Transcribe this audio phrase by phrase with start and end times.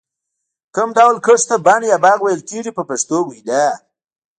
[0.75, 3.65] کوم ډول کښت ته بڼ یا باغ ویل کېږي په پښتو وینا.